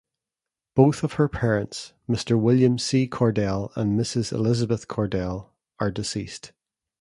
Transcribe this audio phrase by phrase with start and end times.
[0.75, 2.35] Both of her parents, Mr.
[2.35, 3.07] William C.
[3.07, 4.31] Cordell and Mrs.
[4.33, 6.53] Elizabeth Cordell, are deceased.